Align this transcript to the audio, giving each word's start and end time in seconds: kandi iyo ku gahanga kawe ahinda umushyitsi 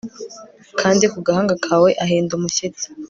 kandi 0.79 0.99
iyo 1.01 1.09
ku 1.13 1.19
gahanga 1.27 1.53
kawe 1.65 1.89
ahinda 2.03 2.31
umushyitsi 2.35 2.85